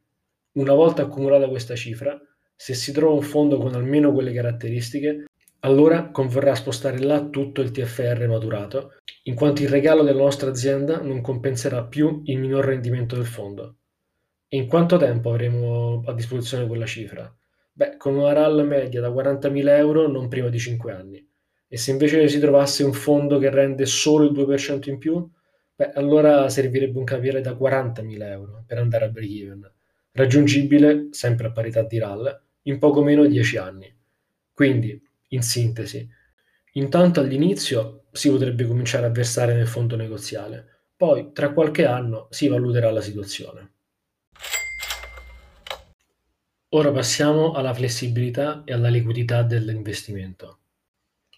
una 0.53 0.73
volta 0.73 1.03
accumulata 1.03 1.47
questa 1.47 1.75
cifra, 1.75 2.19
se 2.53 2.73
si 2.73 2.91
trova 2.91 3.13
un 3.13 3.21
fondo 3.21 3.57
con 3.57 3.73
almeno 3.73 4.11
quelle 4.11 4.33
caratteristiche, 4.33 5.27
allora 5.61 6.09
converrà 6.09 6.55
spostare 6.55 6.99
là 6.99 7.23
tutto 7.25 7.61
il 7.61 7.71
TFR 7.71 8.27
maturato, 8.27 8.93
in 9.23 9.35
quanto 9.35 9.61
il 9.61 9.69
regalo 9.69 10.03
della 10.03 10.21
nostra 10.21 10.49
azienda 10.49 11.01
non 11.01 11.21
compenserà 11.21 11.83
più 11.83 12.21
il 12.25 12.39
minor 12.39 12.65
rendimento 12.65 13.15
del 13.15 13.25
fondo. 13.25 13.75
E 14.47 14.57
in 14.57 14.67
quanto 14.67 14.97
tempo 14.97 15.29
avremo 15.29 16.03
a 16.05 16.13
disposizione 16.13 16.67
quella 16.67 16.85
cifra? 16.85 17.33
Beh, 17.73 17.95
con 17.97 18.15
una 18.15 18.33
RAL 18.33 18.65
media 18.65 19.01
da 19.01 19.09
40.000 19.09 19.67
euro 19.77 20.07
non 20.07 20.27
prima 20.27 20.49
di 20.49 20.59
5 20.59 20.91
anni. 20.91 21.25
E 21.67 21.77
se 21.77 21.91
invece 21.91 22.27
si 22.27 22.39
trovasse 22.39 22.83
un 22.83 22.91
fondo 22.91 23.37
che 23.37 23.49
rende 23.49 23.85
solo 23.85 24.25
il 24.25 24.31
2% 24.31 24.89
in 24.89 24.97
più, 24.97 25.29
beh, 25.75 25.91
allora 25.93 26.49
servirebbe 26.49 26.97
un 26.97 27.05
capitale 27.05 27.39
da 27.41 27.53
40.000 27.53 28.23
euro 28.23 28.63
per 28.65 28.79
andare 28.79 29.05
a 29.05 29.09
break-even, 29.09 29.71
raggiungibile, 30.13 31.07
sempre 31.11 31.47
a 31.47 31.51
parità 31.51 31.83
di 31.83 31.99
RAL, 31.99 32.41
in 32.63 32.77
poco 32.77 33.03
meno 33.03 33.21
di 33.23 33.29
10 33.29 33.57
anni. 33.57 33.95
Quindi, 34.51 35.01
in 35.31 35.41
sintesi, 35.41 36.07
intanto 36.73 37.19
all'inizio 37.19 38.05
si 38.11 38.29
potrebbe 38.29 38.65
cominciare 38.65 39.05
a 39.05 39.11
versare 39.11 39.53
nel 39.53 39.67
fondo 39.67 39.95
negoziale, 39.95 40.83
poi 40.95 41.31
tra 41.33 41.51
qualche 41.53 41.85
anno 41.85 42.27
si 42.29 42.47
valuterà 42.47 42.91
la 42.91 43.01
situazione. 43.01 43.71
Ora 46.73 46.91
passiamo 46.91 47.53
alla 47.53 47.73
flessibilità 47.73 48.63
e 48.65 48.73
alla 48.73 48.89
liquidità 48.89 49.43
dell'investimento. 49.43 50.59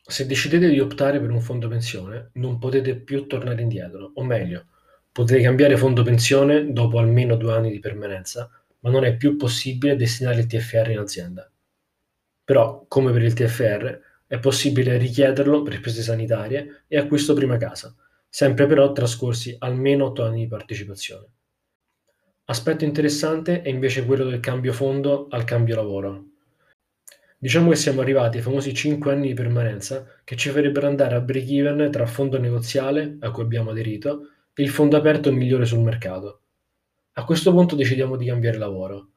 Se 0.06 0.26
decidete 0.26 0.70
di 0.70 0.80
optare 0.80 1.20
per 1.20 1.32
un 1.32 1.40
fondo 1.40 1.68
pensione, 1.68 2.32
non 2.34 2.60
potete 2.60 2.96
più 2.98 3.26
tornare 3.26 3.62
indietro, 3.62 4.12
o 4.16 4.24
meglio, 4.24 4.66
potete 5.12 5.42
cambiare 5.42 5.78
fondo 5.78 6.04
pensione 6.04 6.72
dopo 6.74 7.00
almeno 7.00 7.36
due 7.36 7.54
anni 7.54 7.72
di 7.72 7.80
permanenza, 7.80 8.52
ma 8.80 8.90
non 8.90 9.06
è 9.06 9.16
più 9.16 9.38
possibile 9.38 9.96
destinare 9.96 10.42
il 10.42 10.48
TFR 10.48 10.90
in 10.90 11.00
azienda. 11.00 11.50
Però, 12.44 12.86
come 12.88 13.12
per 13.12 13.24
il 13.24 13.34
TFR, 13.34 14.00
è 14.28 14.40
possibile 14.40 14.98
richiederlo 14.98 15.62
per 15.64 15.76
spese 15.76 16.02
sanitarie 16.02 16.84
e 16.88 16.98
acquisto 16.98 17.34
prima 17.34 17.58
casa, 17.58 17.96
sempre 18.28 18.66
però 18.66 18.92
trascorsi 18.92 19.56
almeno 19.60 20.06
8 20.06 20.24
anni 20.24 20.40
di 20.42 20.48
partecipazione. 20.48 21.28
Aspetto 22.46 22.84
interessante 22.84 23.62
è 23.62 23.70
invece 23.70 24.06
quello 24.06 24.26
del 24.26 24.42
cambio 24.42 24.74
fondo 24.74 25.28
al 25.30 25.46
cambio 25.46 25.76
lavoro. 25.76 26.26
Diciamo 27.38 27.70
che 27.70 27.76
siamo 27.76 28.02
arrivati 28.02 28.38
ai 28.38 28.44
famosi 28.44 28.74
5 28.74 29.12
anni 29.12 29.28
di 29.28 29.34
permanenza 29.34 30.06
che 30.24 30.36
ci 30.36 30.50
farebbero 30.50 30.88
andare 30.88 31.16
a 31.16 31.22
break 31.22 31.50
even 31.50 31.92
tra 31.92 32.06
fondo 32.06 32.38
negoziale, 32.40 33.18
a 33.20 33.32
cui 33.32 33.44
abbiamo 33.44 33.70
aderito, 33.70 34.30
e 34.54 34.64
il 34.64 34.70
fondo 34.70 34.98
aperto 34.98 35.32
migliore 35.32 35.66
sul 35.66 35.80
mercato. 35.80 36.42
A 37.14 37.24
questo 37.24 37.52
punto 37.52 37.76
decidiamo 37.76 38.18
di 38.18 38.26
cambiare 38.26 38.58
lavoro. 38.58 39.13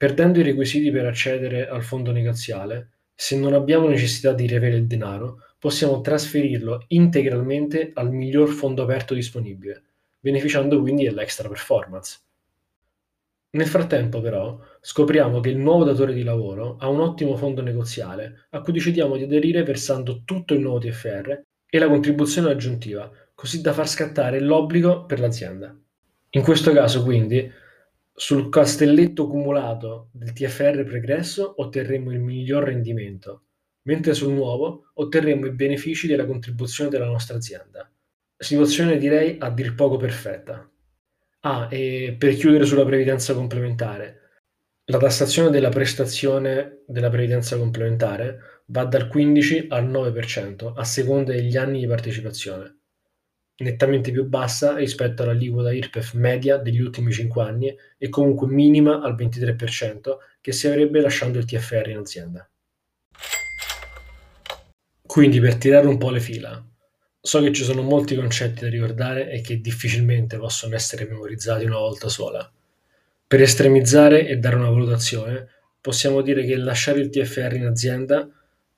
Perdendo 0.00 0.40
i 0.40 0.42
requisiti 0.42 0.90
per 0.90 1.04
accedere 1.04 1.68
al 1.68 1.82
fondo 1.82 2.10
negoziale, 2.10 2.88
se 3.14 3.36
non 3.36 3.52
abbiamo 3.52 3.86
necessità 3.86 4.32
di 4.32 4.46
riavere 4.46 4.76
il 4.76 4.86
denaro, 4.86 5.42
possiamo 5.58 6.00
trasferirlo 6.00 6.86
integralmente 6.88 7.90
al 7.92 8.10
miglior 8.10 8.48
fondo 8.48 8.82
aperto 8.82 9.12
disponibile, 9.12 9.82
beneficiando 10.18 10.80
quindi 10.80 11.04
dell'extra 11.04 11.48
performance. 11.48 12.18
Nel 13.50 13.66
frattempo, 13.66 14.22
però, 14.22 14.58
scopriamo 14.80 15.40
che 15.40 15.50
il 15.50 15.58
nuovo 15.58 15.84
datore 15.84 16.14
di 16.14 16.22
lavoro 16.22 16.78
ha 16.78 16.88
un 16.88 17.00
ottimo 17.00 17.36
fondo 17.36 17.60
negoziale 17.60 18.46
a 18.52 18.62
cui 18.62 18.72
decidiamo 18.72 19.18
di 19.18 19.24
aderire 19.24 19.64
versando 19.64 20.22
tutto 20.24 20.54
il 20.54 20.60
nuovo 20.60 20.78
TFR 20.78 21.42
e 21.66 21.78
la 21.78 21.88
contribuzione 21.88 22.50
aggiuntiva, 22.50 23.10
così 23.34 23.60
da 23.60 23.74
far 23.74 23.86
scattare 23.86 24.40
l'obbligo 24.40 25.04
per 25.04 25.20
l'azienda. 25.20 25.78
In 26.30 26.42
questo 26.42 26.72
caso, 26.72 27.02
quindi, 27.02 27.52
sul 28.20 28.50
castelletto 28.50 29.26
cumulato 29.26 30.10
del 30.12 30.34
TFR 30.34 30.84
pregresso 30.84 31.54
otterremo 31.56 32.10
il 32.10 32.20
miglior 32.20 32.64
rendimento, 32.64 33.44
mentre 33.84 34.12
sul 34.12 34.34
nuovo 34.34 34.90
otterremo 34.92 35.46
i 35.46 35.52
benefici 35.52 36.06
della 36.06 36.26
contribuzione 36.26 36.90
della 36.90 37.06
nostra 37.06 37.38
azienda. 37.38 37.90
Situazione 38.36 38.98
direi 38.98 39.36
a 39.38 39.48
dir 39.48 39.74
poco 39.74 39.96
perfetta. 39.96 40.70
Ah, 41.40 41.68
e 41.70 42.14
per 42.18 42.34
chiudere 42.34 42.66
sulla 42.66 42.84
previdenza 42.84 43.32
complementare, 43.32 44.18
la 44.84 44.98
tassazione 44.98 45.48
della 45.48 45.70
prestazione 45.70 46.82
della 46.86 47.08
previdenza 47.08 47.56
complementare 47.56 48.64
va 48.66 48.84
dal 48.84 49.08
15 49.08 49.68
al 49.70 49.88
9% 49.88 50.74
a 50.76 50.84
seconda 50.84 51.32
degli 51.32 51.56
anni 51.56 51.80
di 51.80 51.86
partecipazione, 51.86 52.79
nettamente 53.62 54.10
più 54.10 54.24
bassa 54.26 54.76
rispetto 54.76 55.22
all'aliquota 55.22 55.72
IRPEF 55.72 56.14
media 56.14 56.56
degli 56.56 56.80
ultimi 56.80 57.12
5 57.12 57.42
anni 57.42 57.76
e 57.98 58.08
comunque 58.08 58.46
minima 58.46 59.00
al 59.00 59.14
23% 59.14 60.16
che 60.40 60.52
si 60.52 60.66
avrebbe 60.66 61.00
lasciando 61.00 61.38
il 61.38 61.44
TFR 61.44 61.88
in 61.88 61.96
azienda. 61.98 62.48
Quindi 65.06 65.40
per 65.40 65.56
tirare 65.56 65.86
un 65.86 65.98
po' 65.98 66.10
le 66.10 66.20
fila, 66.20 66.64
So 67.22 67.42
che 67.42 67.52
ci 67.52 67.64
sono 67.64 67.82
molti 67.82 68.14
concetti 68.14 68.62
da 68.62 68.70
ricordare 68.70 69.30
e 69.30 69.42
che 69.42 69.60
difficilmente 69.60 70.38
possono 70.38 70.74
essere 70.74 71.06
memorizzati 71.06 71.66
una 71.66 71.76
volta 71.76 72.08
sola. 72.08 72.50
Per 73.26 73.42
estremizzare 73.42 74.26
e 74.26 74.38
dare 74.38 74.56
una 74.56 74.70
valutazione, 74.70 75.46
possiamo 75.82 76.22
dire 76.22 76.46
che 76.46 76.56
lasciare 76.56 77.00
il 77.00 77.10
TFR 77.10 77.56
in 77.56 77.66
azienda 77.66 78.26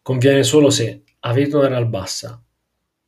conviene 0.03 0.43
solo 0.43 0.71
se 0.71 1.03
avete 1.21 1.55
una 1.55 1.69
RAL 1.69 1.87
bassa, 1.87 2.43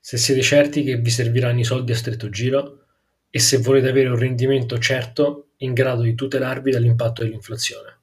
se 0.06 0.18
siete 0.18 0.42
certi 0.42 0.84
che 0.84 0.99
vi 0.99 1.08
serviranno 1.08 1.61
i 1.61 1.64
soldi 1.64 1.92
a 1.92 1.96
stretto 1.96 2.28
giro 2.28 2.84
e 3.30 3.38
se 3.38 3.56
volete 3.56 3.88
avere 3.88 4.11
un 4.11 4.18
rendimento 4.18 4.78
certo 4.78 5.52
in 5.58 5.73
grado 5.73 6.02
di 6.02 6.14
tutelarvi 6.14 6.70
dall'impatto 6.70 7.23
dell'inflazione. 7.23 8.00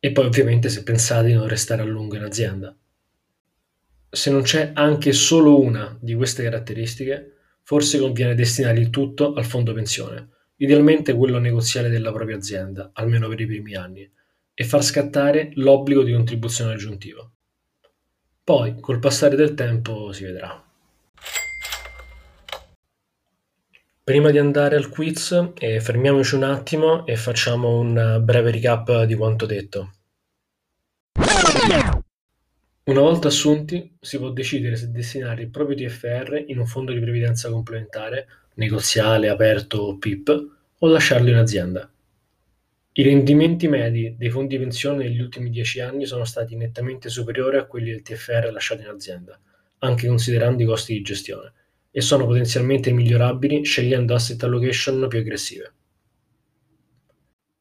E 0.00 0.10
poi 0.10 0.26
ovviamente 0.26 0.68
se 0.68 0.82
pensate 0.82 1.28
di 1.28 1.34
non 1.34 1.46
restare 1.46 1.82
a 1.82 1.84
lungo 1.84 2.16
in 2.16 2.24
azienda. 2.24 2.76
Se 4.10 4.30
non 4.32 4.42
c'è 4.42 4.72
anche 4.74 5.12
solo 5.12 5.60
una 5.60 5.96
di 6.00 6.16
queste 6.16 6.42
caratteristiche, 6.42 7.36
forse 7.62 8.00
conviene 8.00 8.34
destinare 8.34 8.80
il 8.80 8.90
tutto 8.90 9.34
al 9.34 9.44
fondo 9.44 9.72
pensione, 9.72 10.30
idealmente 10.56 11.14
quello 11.14 11.38
negoziale 11.38 11.90
della 11.90 12.10
propria 12.10 12.38
azienda, 12.38 12.90
almeno 12.92 13.28
per 13.28 13.38
i 13.38 13.46
primi 13.46 13.76
anni, 13.76 14.10
e 14.52 14.64
far 14.64 14.82
scattare 14.82 15.50
l'obbligo 15.54 16.02
di 16.02 16.12
contribuzione 16.12 16.72
aggiuntiva. 16.72 17.30
Poi, 18.42 18.80
col 18.80 18.98
passare 18.98 19.36
del 19.36 19.54
tempo, 19.54 20.10
si 20.10 20.24
vedrà. 20.24 20.67
Prima 24.08 24.30
di 24.30 24.38
andare 24.38 24.74
al 24.74 24.88
quiz, 24.88 25.50
eh, 25.58 25.80
fermiamoci 25.80 26.34
un 26.34 26.44
attimo 26.44 27.04
e 27.04 27.14
facciamo 27.14 27.78
un 27.78 28.22
breve 28.22 28.50
recap 28.50 29.02
di 29.02 29.14
quanto 29.14 29.44
detto. 29.44 29.92
Una 32.84 33.00
volta 33.00 33.28
assunti, 33.28 33.98
si 34.00 34.16
può 34.16 34.30
decidere 34.30 34.76
se 34.76 34.90
destinare 34.90 35.42
il 35.42 35.50
proprio 35.50 35.76
TFR 35.76 36.44
in 36.46 36.58
un 36.58 36.64
fondo 36.64 36.94
di 36.94 37.00
previdenza 37.00 37.50
complementare, 37.50 38.26
negoziale, 38.54 39.28
aperto 39.28 39.76
o 39.76 39.98
PIP, 39.98 40.46
o 40.78 40.86
lasciarlo 40.86 41.28
in 41.28 41.36
azienda. 41.36 41.92
I 42.92 43.02
rendimenti 43.02 43.68
medi 43.68 44.14
dei 44.16 44.30
fondi 44.30 44.58
pensione 44.58 45.04
negli 45.04 45.20
ultimi 45.20 45.50
dieci 45.50 45.80
anni 45.80 46.06
sono 46.06 46.24
stati 46.24 46.56
nettamente 46.56 47.10
superiori 47.10 47.58
a 47.58 47.66
quelli 47.66 47.90
del 47.90 48.00
TFR 48.00 48.48
lasciato 48.52 48.80
in 48.80 48.88
azienda, 48.88 49.38
anche 49.80 50.06
considerando 50.06 50.62
i 50.62 50.66
costi 50.66 50.94
di 50.94 51.02
gestione, 51.02 51.52
e 51.98 52.00
sono 52.00 52.26
potenzialmente 52.26 52.92
migliorabili 52.92 53.64
scegliendo 53.64 54.14
asset 54.14 54.40
allocation 54.44 55.08
più 55.08 55.18
aggressive. 55.18 55.72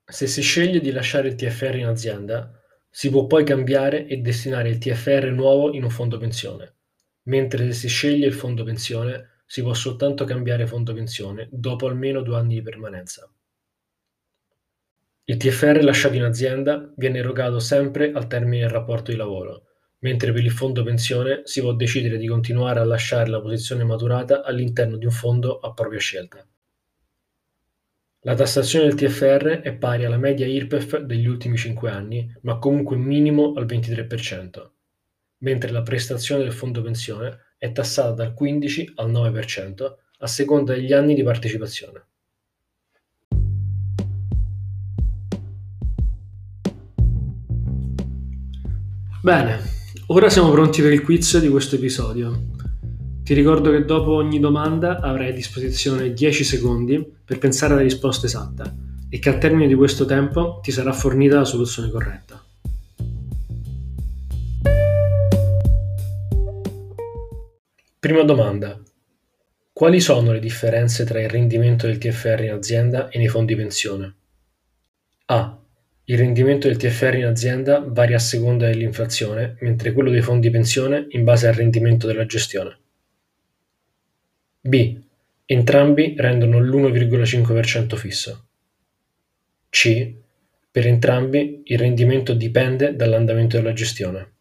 Se 0.05 0.27
si 0.27 0.43
sceglie 0.43 0.79
di 0.79 0.91
lasciare 0.91 1.29
il 1.29 1.33
TFR 1.33 1.77
in 1.77 1.87
azienda, 1.87 2.51
si 2.87 3.09
può 3.09 3.25
poi 3.25 3.43
cambiare 3.43 4.05
e 4.05 4.17
destinare 4.17 4.69
il 4.69 4.77
TFR 4.77 5.31
nuovo 5.31 5.73
in 5.73 5.81
un 5.81 5.89
fondo 5.89 6.19
pensione, 6.19 6.75
mentre 7.23 7.65
se 7.65 7.73
si 7.73 7.87
sceglie 7.87 8.27
il 8.27 8.33
fondo 8.35 8.63
pensione 8.63 9.41
si 9.47 9.63
può 9.63 9.73
soltanto 9.73 10.23
cambiare 10.23 10.67
fondo 10.67 10.93
pensione 10.93 11.47
dopo 11.51 11.87
almeno 11.87 12.21
due 12.21 12.37
anni 12.37 12.53
di 12.53 12.61
permanenza. 12.61 13.27
Il 15.23 15.37
TFR 15.37 15.83
lasciato 15.83 16.13
in 16.13 16.25
azienda 16.25 16.93
viene 16.95 17.17
erogato 17.17 17.57
sempre 17.57 18.11
al 18.11 18.27
termine 18.27 18.61
del 18.61 18.69
rapporto 18.69 19.09
di 19.09 19.17
lavoro, 19.17 19.63
mentre 19.99 20.31
per 20.31 20.43
il 20.43 20.51
fondo 20.51 20.83
pensione 20.83 21.41
si 21.45 21.61
può 21.61 21.73
decidere 21.73 22.17
di 22.17 22.27
continuare 22.27 22.79
a 22.79 22.85
lasciare 22.85 23.29
la 23.29 23.41
posizione 23.41 23.83
maturata 23.83 24.43
all'interno 24.43 24.97
di 24.97 25.05
un 25.05 25.11
fondo 25.11 25.59
a 25.59 25.73
propria 25.73 25.99
scelta. 25.99 26.45
La 28.21 28.35
tassazione 28.35 28.87
del 28.87 28.95
TFR 28.95 29.61
è 29.61 29.73
pari 29.73 30.03
alla 30.03 30.17
media 30.17 30.45
IRPEF 30.45 30.99
degli 30.99 31.27
ultimi 31.27 31.55
cinque 31.55 31.89
anni, 31.89 32.29
ma 32.41 32.57
comunque 32.57 32.97
minimo 32.97 33.53
al 33.55 33.65
23%. 33.65 34.69
mentre 35.39 35.69
la 35.71 35.83
prestazione 35.83 36.43
del 36.43 36.51
fondo 36.51 36.81
pensione 36.81 37.53
è 37.59 37.71
tassata 37.71 38.11
dal 38.11 38.33
15 38.33 38.93
al 38.95 39.11
9% 39.11 39.95
a 40.19 40.27
seconda 40.27 40.73
degli 40.73 40.93
anni 40.93 41.13
di 41.13 41.21
partecipazione. 41.23 42.05
Bene, 49.21 49.76
ora 50.07 50.29
siamo 50.29 50.51
pronti 50.51 50.81
per 50.81 50.93
il 50.93 51.01
quiz 51.01 51.39
di 51.39 51.49
questo 51.49 51.75
episodio. 51.75 52.55
Ti 53.23 53.33
ricordo 53.33 53.71
che 53.71 53.83
dopo 53.83 54.13
ogni 54.13 54.39
domanda 54.39 54.99
avrai 54.99 55.29
a 55.29 55.33
disposizione 55.33 56.13
10 56.13 56.43
secondi 56.43 57.05
per 57.25 57.39
pensare 57.39 57.73
alla 57.73 57.81
risposta 57.81 58.25
esatta 58.25 58.73
e 59.09 59.19
che 59.19 59.29
al 59.29 59.37
termine 59.37 59.67
di 59.67 59.75
questo 59.75 60.05
tempo 60.05 60.59
ti 60.61 60.71
sarà 60.71 60.93
fornita 60.93 61.37
la 61.37 61.45
soluzione 61.45 61.89
corretta. 61.89 62.41
Prima 67.99 68.23
domanda. 68.23 68.79
Quali 69.73 69.99
sono 69.99 70.31
le 70.31 70.39
differenze 70.39 71.03
tra 71.03 71.21
il 71.21 71.29
rendimento 71.29 71.85
del 71.85 71.97
TFR 71.97 72.43
in 72.43 72.51
azienda 72.51 73.09
e 73.09 73.17
nei 73.17 73.27
fondi 73.27 73.55
pensione? 73.55 74.15
A. 75.25 75.59
Il 76.09 76.17
rendimento 76.17 76.69
del 76.69 76.77
TFR 76.77 77.15
in 77.15 77.25
azienda 77.25 77.83
varia 77.85 78.15
a 78.15 78.19
seconda 78.19 78.67
dell'inflazione, 78.67 79.57
mentre 79.59 79.91
quello 79.91 80.09
dei 80.09 80.21
fondi 80.21 80.49
pensione 80.49 81.07
in 81.09 81.25
base 81.25 81.47
al 81.47 81.53
rendimento 81.53 82.07
della 82.07 82.25
gestione. 82.25 82.77
B. 84.61 85.01
Entrambi 85.45 86.15
rendono 86.17 86.59
l'1,5% 86.59 87.97
fisso. 87.97 88.47
C. 89.69 90.13
Per 90.71 90.87
entrambi 90.87 91.63
il 91.65 91.77
rendimento 91.77 92.33
dipende 92.33 92.95
dall'andamento 92.95 93.57
della 93.57 93.73
gestione. 93.73 94.35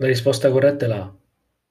La 0.00 0.06
risposta 0.06 0.50
corretta 0.50 0.86
è 0.86 0.88
la 0.88 1.02
A. 1.02 1.14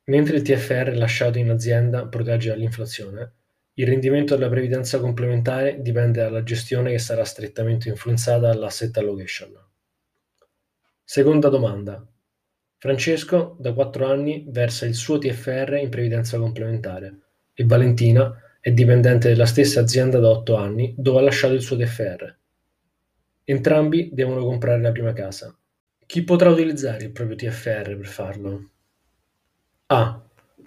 Mentre 0.05 0.35
il 0.35 0.43
TFR 0.43 0.95
lasciato 0.95 1.39
in 1.39 1.49
azienda 1.49 2.05
protegge 2.05 2.49
dall'inflazione, 2.49 3.31
il 3.73 3.87
rendimento 3.87 4.35
della 4.35 4.49
previdenza 4.49 4.99
complementare 4.99 5.81
dipende 5.81 6.21
dalla 6.21 6.43
gestione 6.43 6.91
che 6.91 6.99
sarà 6.99 7.25
strettamente 7.25 7.89
influenzata 7.89 8.49
dall'asset 8.49 8.95
allocation. 8.97 9.59
Seconda 11.03 11.49
domanda. 11.49 12.05
Francesco 12.77 13.57
da 13.59 13.73
4 13.73 14.05
anni 14.05 14.45
versa 14.47 14.85
il 14.85 14.93
suo 14.93 15.17
TFR 15.17 15.79
in 15.81 15.89
previdenza 15.89 16.37
complementare 16.37 17.19
e 17.55 17.63
Valentina 17.65 18.31
è 18.59 18.71
dipendente 18.71 19.29
della 19.29 19.47
stessa 19.47 19.79
azienda 19.79 20.19
da 20.19 20.29
8 20.29 20.53
anni 20.53 20.93
dove 20.95 21.17
ha 21.17 21.23
lasciato 21.23 21.55
il 21.55 21.61
suo 21.61 21.77
TFR. 21.77 22.35
Entrambi 23.43 24.11
devono 24.13 24.45
comprare 24.45 24.79
la 24.79 24.91
prima 24.91 25.13
casa. 25.13 25.58
Chi 26.09 26.23
potrà 26.23 26.49
utilizzare 26.49 27.03
il 27.03 27.11
proprio 27.11 27.35
TFR 27.35 27.95
per 27.95 28.07
farlo? 28.07 28.69
A. 29.85 30.19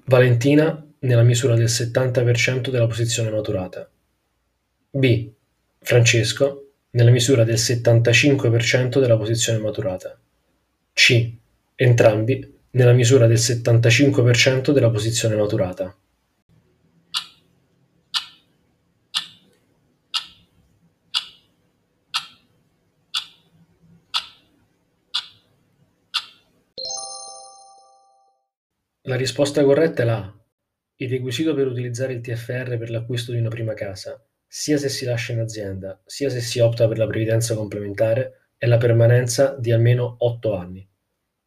Valentina 0.05 0.87
nella 1.01 1.25
misura 1.25 1.57
del 1.57 1.65
70% 1.65 2.71
della 2.71 2.87
posizione 2.87 3.29
maturata. 3.29 3.91
B. 4.89 5.33
Francesco 5.81 6.75
nella 6.91 7.11
misura 7.11 7.43
del 7.43 7.57
75% 7.57 9.01
della 9.01 9.17
posizione 9.17 9.59
maturata. 9.59 10.17
C. 10.93 11.33
Entrambi 11.75 12.61
nella 12.71 12.93
misura 12.93 13.27
del 13.27 13.39
75% 13.39 14.71
della 14.71 14.91
posizione 14.91 15.35
maturata. 15.35 15.93
La 29.07 29.17
risposta 29.17 29.65
corretta 29.65 30.03
è 30.03 30.05
la 30.05 30.19
A. 30.19 30.41
Il 30.95 31.11
requisito 31.11 31.55
per 31.55 31.67
utilizzare 31.67 32.13
il 32.13 32.21
TFR 32.21 32.79
per 32.79 32.89
l'acquisto 32.89 33.33
di 33.33 33.39
una 33.39 33.49
prima 33.49 33.75
casa, 33.75 34.25
sia 34.47 34.79
se 34.79 34.89
si 34.89 35.05
lascia 35.05 35.33
in 35.33 35.41
azienda, 35.41 36.01
sia 36.05 36.31
se 36.31 36.41
si 36.41 36.61
opta 36.61 36.87
per 36.87 36.99
la 36.99 37.09
previdenza 37.09 37.57
complementare, 37.57 38.51
è 38.57 38.67
la 38.67 38.77
permanenza 38.77 39.57
di 39.59 39.73
almeno 39.73 40.15
8 40.19 40.55
anni. 40.55 40.89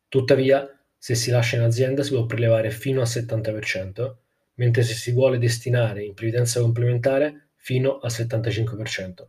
Tuttavia, 0.10 0.70
se 0.98 1.16
si 1.16 1.32
lascia 1.32 1.56
in 1.56 1.62
azienda 1.62 2.04
si 2.04 2.10
può 2.10 2.26
prelevare 2.26 2.72
fino 2.72 3.00
al 3.00 3.08
70%, 3.08 4.16
mentre 4.56 4.84
se 4.84 4.94
si 4.94 5.14
vuole 5.14 5.38
destinare 5.38 6.04
in 6.04 6.14
previdenza 6.14 6.60
complementare 6.60 7.52
fino 7.56 8.00
al 8.00 8.12
75%. 8.12 9.28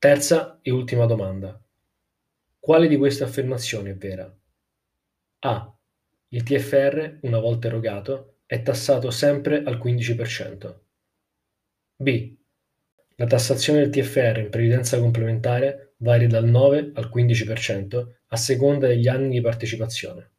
Terza 0.00 0.58
e 0.62 0.72
ultima 0.72 1.06
domanda. 1.06 1.62
Quale 2.58 2.88
di 2.88 2.96
queste 2.96 3.22
affermazioni 3.22 3.90
è 3.90 3.94
vera? 3.94 4.36
A. 5.38 5.75
Il 6.36 6.42
TFR, 6.42 7.20
una 7.22 7.38
volta 7.38 7.68
erogato, 7.68 8.40
è 8.44 8.60
tassato 8.60 9.10
sempre 9.10 9.62
al 9.62 9.78
15%. 9.78 10.74
B. 11.96 12.36
La 13.14 13.24
tassazione 13.24 13.78
del 13.78 13.88
TFR 13.88 14.40
in 14.40 14.50
previdenza 14.50 14.98
complementare 14.98 15.94
varia 15.96 16.28
dal 16.28 16.44
9 16.44 16.90
al 16.92 17.10
15% 17.10 18.06
a 18.26 18.36
seconda 18.36 18.86
degli 18.86 19.08
anni 19.08 19.30
di 19.30 19.40
partecipazione. 19.40 20.30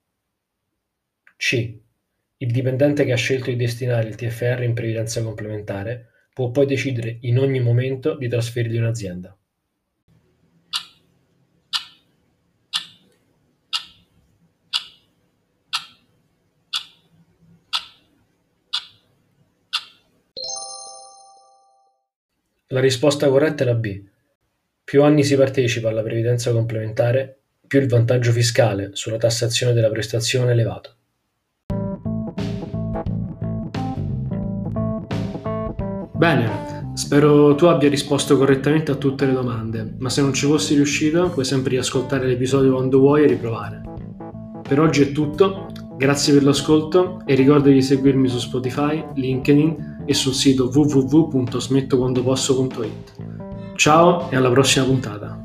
C. 1.36 1.80
Il 2.38 2.52
dipendente 2.52 3.04
che 3.04 3.14
ha 3.14 3.18
scelto 3.18 3.50
di 3.50 3.56
destinare 3.56 4.08
il 4.08 4.14
TFR 4.14 4.62
in 4.62 4.76
previdenza 4.76 5.24
complementare 5.24 6.10
può 6.32 6.52
poi 6.52 6.68
decidere 6.68 7.18
in 7.22 7.40
ogni 7.40 7.60
momento 7.60 8.16
di 8.16 8.28
trasferirlo 8.28 8.78
in 8.78 8.84
azienda. 8.84 9.36
La 22.72 22.82
risposta 22.82 23.30
corretta 23.30 23.64
è 23.64 23.66
la 23.66 23.76
B. 23.76 24.04
Più 24.84 25.02
anni 25.02 25.24
si 25.24 25.38
partecipa 25.38 25.88
alla 25.88 26.04
previdenza 26.04 26.52
complementare, 26.52 27.40
più 27.66 27.80
il 27.80 27.88
vantaggio 27.88 28.34
fiscale 28.34 28.90
sulla 28.92 29.16
tassazione 29.16 29.72
della 29.72 29.90
prestazione 29.90 30.50
è 30.50 30.52
elevato. 30.52 30.96
Bene, 36.14 36.92
spero 36.96 37.56
tu 37.56 37.68
abbia 37.68 37.88
risposto 37.88 38.38
correttamente 38.38 38.92
a 38.92 38.96
tutte 38.96 39.26
le 39.26 39.32
domande, 39.32 39.96
ma 40.00 40.10
se 40.10 40.20
non 40.20 40.34
ci 40.34 40.46
fossi 40.46 40.76
riuscito 40.76 41.30
puoi 41.30 41.46
sempre 41.46 41.70
riascoltare 41.70 42.28
l'episodio 42.28 42.74
quando 42.74 43.00
vuoi 43.00 43.24
e 43.24 43.28
riprovare. 43.28 43.82
Per 44.68 44.78
oggi 44.82 45.04
è 45.04 45.12
tutto, 45.14 45.67
grazie 45.98 46.34
per 46.34 46.44
l'ascolto 46.44 47.22
e 47.26 47.34
ricorda 47.36 47.70
di 47.70 47.82
seguirmi 47.82 48.28
su 48.28 48.40
Spotify, 48.40 49.02
LinkedIn 49.16 50.04
e 50.06 50.14
sul 50.14 50.34
sito 50.34 50.70
www.smettoquandoposso.it. 50.74 53.12
Ciao 53.76 54.30
e 54.30 54.36
alla 54.36 54.52
prossima 54.52 54.84
puntata! 54.86 55.37